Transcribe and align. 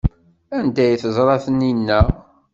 Anda 0.57 0.81
ay 0.85 0.95
teẓra 1.01 1.35
Taninna? 1.43 1.99